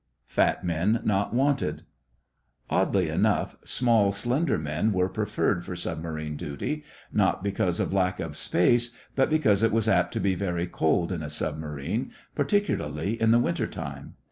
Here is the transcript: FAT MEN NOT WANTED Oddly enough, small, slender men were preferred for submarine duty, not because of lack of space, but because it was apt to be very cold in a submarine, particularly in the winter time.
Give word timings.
FAT 0.25 0.63
MEN 0.63 0.99
NOT 1.03 1.31
WANTED 1.31 1.83
Oddly 2.71 3.07
enough, 3.07 3.55
small, 3.63 4.11
slender 4.11 4.57
men 4.57 4.93
were 4.93 5.07
preferred 5.07 5.63
for 5.63 5.75
submarine 5.75 6.35
duty, 6.35 6.83
not 7.13 7.43
because 7.43 7.79
of 7.79 7.93
lack 7.93 8.19
of 8.19 8.35
space, 8.35 8.95
but 9.15 9.29
because 9.29 9.61
it 9.61 9.71
was 9.71 9.87
apt 9.87 10.11
to 10.13 10.19
be 10.19 10.33
very 10.33 10.65
cold 10.65 11.11
in 11.11 11.21
a 11.21 11.29
submarine, 11.29 12.11
particularly 12.33 13.21
in 13.21 13.29
the 13.29 13.37
winter 13.37 13.67
time. 13.67 14.15